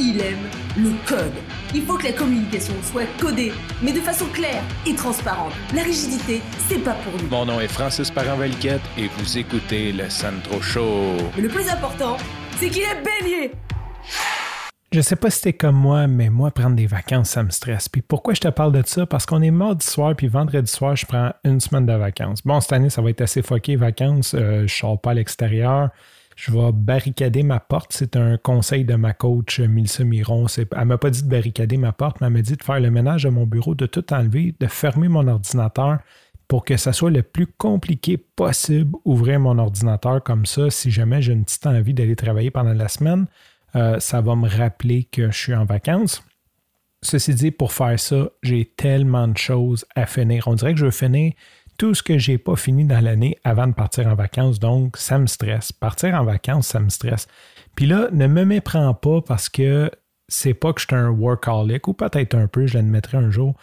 il 0.00 0.20
aime 0.20 0.48
le 0.76 0.90
code. 1.06 1.32
Il 1.74 1.82
faut 1.82 1.96
que 1.98 2.04
la 2.04 2.12
communication 2.12 2.74
soit 2.82 3.06
codée, 3.20 3.52
mais 3.82 3.92
de 3.92 4.00
façon 4.00 4.26
claire 4.26 4.62
et 4.86 4.94
transparente. 4.94 5.52
La 5.74 5.82
rigidité, 5.82 6.40
c'est 6.68 6.78
pas 6.78 6.94
pour 6.94 7.20
nous. 7.20 7.28
Mon 7.28 7.46
nom 7.46 7.60
est 7.60 7.68
Francis 7.68 8.10
Parent-Valquette 8.10 8.82
et 8.96 9.08
vous 9.08 9.38
écoutez 9.38 9.92
le 9.92 10.08
Sandro 10.08 10.60
Show. 10.60 11.16
Mais 11.36 11.42
le 11.42 11.48
plus 11.48 11.68
important, 11.68 12.16
c'est 12.58 12.68
qu'il 12.68 12.82
est 12.82 13.02
bélier. 13.02 13.52
Je 14.90 15.02
sais 15.02 15.16
pas 15.16 15.28
si 15.28 15.42
t'es 15.42 15.52
comme 15.52 15.76
moi, 15.76 16.06
mais 16.06 16.30
moi, 16.30 16.50
prendre 16.50 16.74
des 16.74 16.86
vacances, 16.86 17.30
ça 17.30 17.42
me 17.42 17.50
stresse. 17.50 17.90
Puis 17.90 18.00
pourquoi 18.00 18.32
je 18.32 18.40
te 18.40 18.48
parle 18.48 18.72
de 18.72 18.82
ça? 18.86 19.04
Parce 19.04 19.26
qu'on 19.26 19.42
est 19.42 19.50
mardi 19.50 19.84
soir, 19.84 20.14
puis 20.16 20.28
vendredi 20.28 20.70
soir, 20.70 20.96
je 20.96 21.04
prends 21.04 21.32
une 21.44 21.60
semaine 21.60 21.84
de 21.84 21.92
vacances. 21.92 22.40
Bon, 22.42 22.58
cette 22.60 22.72
année, 22.72 22.88
ça 22.88 23.02
va 23.02 23.10
être 23.10 23.20
assez 23.20 23.42
foqué, 23.42 23.76
vacances. 23.76 24.34
Euh, 24.34 24.66
je 24.66 24.74
sors 24.74 24.98
pas 24.98 25.10
à 25.10 25.14
l'extérieur. 25.14 25.90
Je 26.38 26.52
vais 26.52 26.70
barricader 26.72 27.42
ma 27.42 27.58
porte. 27.58 27.92
C'est 27.92 28.14
un 28.14 28.36
conseil 28.36 28.84
de 28.84 28.94
ma 28.94 29.12
coach, 29.12 29.58
Milsa 29.58 30.04
Miron. 30.04 30.46
Elle 30.56 30.84
m'a 30.84 30.96
pas 30.96 31.10
dit 31.10 31.24
de 31.24 31.28
barricader 31.28 31.76
ma 31.76 31.90
porte, 31.90 32.20
mais 32.20 32.28
elle 32.28 32.32
m'a 32.32 32.42
dit 32.42 32.56
de 32.56 32.62
faire 32.62 32.78
le 32.78 32.92
ménage 32.92 33.24
de 33.24 33.28
mon 33.28 33.44
bureau, 33.44 33.74
de 33.74 33.86
tout 33.86 34.12
enlever, 34.14 34.54
de 34.60 34.66
fermer 34.68 35.08
mon 35.08 35.26
ordinateur 35.26 35.98
pour 36.46 36.64
que 36.64 36.76
ça 36.76 36.92
soit 36.92 37.10
le 37.10 37.22
plus 37.22 37.48
compliqué 37.48 38.16
possible, 38.16 38.96
ouvrir 39.04 39.40
mon 39.40 39.58
ordinateur 39.58 40.22
comme 40.22 40.46
ça, 40.46 40.70
si 40.70 40.92
jamais 40.92 41.20
j'ai 41.20 41.32
une 41.32 41.44
petite 41.44 41.66
envie 41.66 41.92
d'aller 41.92 42.16
travailler 42.16 42.50
pendant 42.50 42.72
la 42.72 42.88
semaine 42.88 43.26
euh, 43.76 44.00
ça 44.00 44.20
va 44.20 44.34
me 44.34 44.48
rappeler 44.48 45.04
que 45.04 45.30
je 45.30 45.36
suis 45.36 45.54
en 45.54 45.64
vacances. 45.64 46.22
Ceci 47.02 47.34
dit, 47.34 47.50
pour 47.50 47.72
faire 47.72 47.98
ça, 47.98 48.30
j'ai 48.42 48.64
tellement 48.64 49.28
de 49.28 49.36
choses 49.36 49.84
à 49.94 50.06
finir. 50.06 50.48
On 50.48 50.54
dirait 50.54 50.72
que 50.72 50.80
je 50.80 50.86
veux 50.86 50.90
finir 50.90 51.32
tout 51.78 51.94
ce 51.94 52.02
que 52.02 52.18
je 52.18 52.32
n'ai 52.32 52.38
pas 52.38 52.56
fini 52.56 52.84
dans 52.84 53.02
l'année 53.02 53.38
avant 53.44 53.68
de 53.68 53.72
partir 53.72 54.08
en 54.08 54.14
vacances. 54.14 54.58
Donc, 54.58 54.96
ça 54.96 55.18
me 55.18 55.26
stresse. 55.26 55.72
Partir 55.72 56.14
en 56.14 56.24
vacances, 56.24 56.66
ça 56.66 56.80
me 56.80 56.88
stresse. 56.88 57.28
Puis 57.76 57.86
là, 57.86 58.08
ne 58.12 58.26
me 58.26 58.44
méprends 58.44 58.92
pas 58.94 59.20
parce 59.22 59.48
que 59.48 59.90
c'est 60.26 60.54
pas 60.54 60.72
que 60.72 60.80
je 60.80 60.86
suis 60.86 60.96
un 60.96 61.08
workaholic 61.08 61.86
ou 61.88 61.94
peut-être 61.94 62.34
un 62.34 62.48
peu, 62.48 62.66
je 62.66 62.74
l'admettrai 62.74 63.16
un 63.16 63.30
jour. 63.30 63.54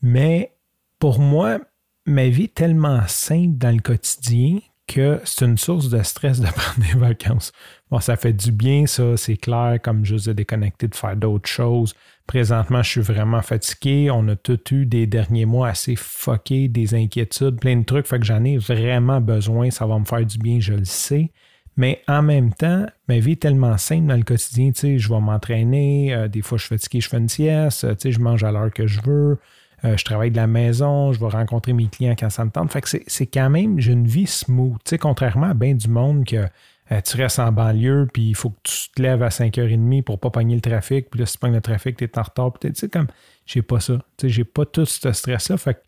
Mais 0.00 0.54
pour 1.00 1.18
moi, 1.18 1.58
ma 2.06 2.28
vie 2.28 2.44
est 2.44 2.54
tellement 2.54 3.02
simple 3.08 3.58
dans 3.58 3.74
le 3.74 3.82
quotidien 3.82 4.60
que 4.88 5.20
c'est 5.24 5.44
une 5.44 5.58
source 5.58 5.88
de 5.88 6.02
stress 6.02 6.40
de 6.40 6.46
prendre 6.50 6.80
des 6.80 6.98
vacances. 6.98 7.52
Bon, 7.90 8.00
ça 8.00 8.16
fait 8.16 8.32
du 8.32 8.50
bien, 8.50 8.86
ça, 8.86 9.16
c'est 9.16 9.36
clair, 9.36 9.78
comme 9.82 10.04
je 10.04 10.14
vous 10.14 10.30
ai 10.30 10.34
déconnecté 10.34 10.88
de 10.88 10.94
faire 10.94 11.16
d'autres 11.16 11.48
choses. 11.48 11.94
Présentement, 12.26 12.82
je 12.82 12.90
suis 12.90 13.00
vraiment 13.00 13.40
fatigué. 13.40 14.10
On 14.10 14.26
a 14.28 14.36
tous 14.36 14.58
eu 14.72 14.84
des 14.84 15.06
derniers 15.06 15.46
mois 15.46 15.68
assez 15.68 15.96
fuckés, 15.96 16.68
des 16.68 16.94
inquiétudes, 16.94 17.58
plein 17.60 17.76
de 17.76 17.84
trucs. 17.84 18.06
Fait 18.06 18.18
que 18.18 18.26
j'en 18.26 18.44
ai 18.44 18.58
vraiment 18.58 19.20
besoin. 19.20 19.70
Ça 19.70 19.86
va 19.86 19.98
me 19.98 20.04
faire 20.04 20.26
du 20.26 20.38
bien, 20.38 20.60
je 20.60 20.74
le 20.74 20.84
sais. 20.84 21.30
Mais 21.78 22.02
en 22.08 22.22
même 22.22 22.52
temps, 22.52 22.86
ma 23.08 23.18
vie 23.20 23.32
est 23.32 23.42
tellement 23.42 23.78
simple 23.78 24.08
dans 24.08 24.16
le 24.16 24.24
quotidien. 24.24 24.72
Tu 24.72 24.80
sais, 24.80 24.98
je 24.98 25.08
vais 25.08 25.20
m'entraîner. 25.20 26.12
Euh, 26.12 26.28
des 26.28 26.42
fois, 26.42 26.58
je 26.58 26.64
suis 26.64 26.76
fatigué, 26.76 27.00
je 27.00 27.08
fais 27.08 27.18
une 27.18 27.28
sieste. 27.28 27.86
Tu 27.96 27.96
sais, 28.00 28.12
je 28.12 28.20
mange 28.20 28.44
à 28.44 28.50
l'heure 28.50 28.72
que 28.72 28.86
je 28.86 29.00
veux. 29.00 29.38
Euh, 29.84 29.96
je 29.96 30.04
travaille 30.04 30.30
de 30.30 30.36
la 30.36 30.46
maison, 30.46 31.12
je 31.12 31.20
vais 31.20 31.28
rencontrer 31.28 31.72
mes 31.72 31.86
clients 31.86 32.16
quand 32.18 32.30
ça 32.30 32.44
me 32.44 32.50
tente. 32.50 32.72
Fait 32.72 32.80
que 32.80 32.88
c'est 33.06 33.26
quand 33.26 33.50
même, 33.50 33.78
j'ai 33.78 33.92
une 33.92 34.06
vie 34.06 34.26
smooth. 34.26 34.76
Tu 34.84 34.90
sais, 34.90 34.98
contrairement 34.98 35.50
à 35.50 35.54
bien 35.54 35.74
du 35.74 35.88
monde 35.88 36.24
que 36.24 36.46
euh, 36.90 37.00
tu 37.02 37.16
restes 37.16 37.38
en 37.38 37.52
banlieue, 37.52 38.08
puis 38.12 38.30
il 38.30 38.34
faut 38.34 38.50
que 38.50 38.60
tu 38.64 38.90
te 38.94 39.02
lèves 39.02 39.22
à 39.22 39.28
5h30 39.28 40.02
pour 40.02 40.18
pas 40.18 40.30
pogner 40.30 40.54
le 40.54 40.60
trafic, 40.60 41.10
puis 41.10 41.20
là, 41.20 41.26
si 41.26 41.34
tu 41.34 41.38
pognes 41.38 41.54
le 41.54 41.60
trafic, 41.60 41.96
tu 41.96 42.04
es 42.04 42.18
en 42.18 42.22
retard. 42.22 42.52
Tu 42.60 42.70
sais, 42.74 42.88
comme, 42.88 43.08
j'ai 43.46 43.62
pas 43.62 43.80
ça. 43.80 43.94
Tu 44.16 44.26
sais, 44.26 44.28
j'ai 44.28 44.44
pas 44.44 44.64
tout 44.64 44.86
ce 44.86 45.12
stress-là. 45.12 45.56
Fait 45.58 45.74
que 45.74 45.80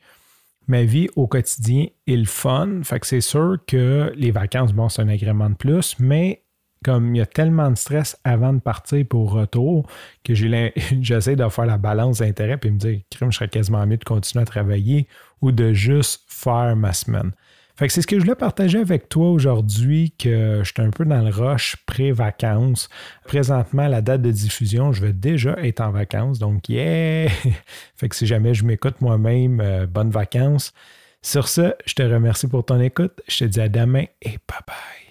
ma 0.68 0.84
vie 0.84 1.08
au 1.16 1.26
quotidien 1.26 1.86
est 2.06 2.16
le 2.16 2.26
fun. 2.26 2.82
Fait 2.84 3.00
que 3.00 3.06
c'est 3.06 3.20
sûr 3.20 3.58
que 3.66 4.12
les 4.14 4.30
vacances, 4.30 4.72
bon, 4.72 4.88
c'est 4.88 5.02
un 5.02 5.08
agrément 5.08 5.50
de 5.50 5.56
plus, 5.56 5.96
mais 5.98 6.42
comme 6.84 7.14
il 7.14 7.18
y 7.18 7.22
a 7.22 7.26
tellement 7.26 7.70
de 7.70 7.76
stress 7.76 8.18
avant 8.24 8.52
de 8.52 8.60
partir 8.60 9.04
pour 9.06 9.32
retour 9.32 9.86
que 10.24 10.34
j'essaie 11.00 11.36
de 11.36 11.48
faire 11.48 11.66
la 11.66 11.78
balance 11.78 12.18
d'intérêt 12.18 12.58
et 12.62 12.70
me 12.70 12.78
dire, 12.78 13.00
crime, 13.10 13.30
je 13.30 13.36
serais 13.36 13.48
quasiment 13.48 13.86
mieux 13.86 13.98
de 13.98 14.04
continuer 14.04 14.42
à 14.42 14.46
travailler 14.46 15.08
ou 15.42 15.52
de 15.52 15.72
juste 15.72 16.22
faire 16.26 16.74
ma 16.76 16.92
semaine. 16.92 17.32
Fait 17.76 17.86
que 17.86 17.94
c'est 17.94 18.02
ce 18.02 18.06
que 18.06 18.16
je 18.16 18.24
voulais 18.24 18.34
partager 18.34 18.78
avec 18.78 19.08
toi 19.08 19.30
aujourd'hui, 19.30 20.12
que 20.18 20.60
je 20.62 20.70
suis 20.70 20.82
un 20.82 20.90
peu 20.90 21.06
dans 21.06 21.22
le 21.22 21.30
rush 21.30 21.76
pré-vacances. 21.86 22.90
Présentement, 23.24 23.88
la 23.88 24.02
date 24.02 24.20
de 24.20 24.30
diffusion, 24.30 24.92
je 24.92 25.00
vais 25.00 25.14
déjà 25.14 25.52
être 25.62 25.80
en 25.80 25.90
vacances, 25.90 26.38
donc 26.38 26.68
yeah! 26.68 27.30
fait 27.96 28.08
que 28.10 28.16
si 28.16 28.26
jamais 28.26 28.52
je 28.52 28.64
m'écoute 28.64 29.00
moi-même, 29.00 29.62
euh, 29.62 29.86
bonnes 29.86 30.10
vacances. 30.10 30.74
Sur 31.22 31.48
ce, 31.48 31.72
je 31.86 31.94
te 31.94 32.02
remercie 32.02 32.48
pour 32.48 32.66
ton 32.66 32.80
écoute. 32.80 33.22
Je 33.28 33.38
te 33.38 33.44
dis 33.44 33.60
à 33.60 33.70
demain 33.70 34.04
et 34.20 34.36
bye 34.46 34.60
bye. 34.66 35.09